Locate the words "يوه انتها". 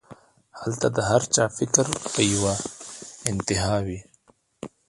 2.33-3.75